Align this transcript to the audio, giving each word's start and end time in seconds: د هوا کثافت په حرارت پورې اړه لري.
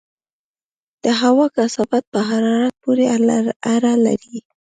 د 1.03 1.05
هوا 1.21 1.45
کثافت 1.55 2.03
په 2.13 2.19
حرارت 2.29 2.73
پورې 2.83 3.05
اړه 3.73 3.93
لري. 4.05 4.37